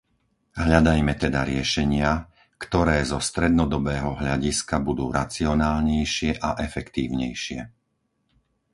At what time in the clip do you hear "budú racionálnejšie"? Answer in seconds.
4.87-6.31